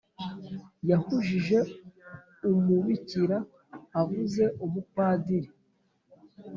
[0.89, 1.57] yahujije
[2.49, 3.37] umubikira,
[3.99, 5.49] avuza umupadiri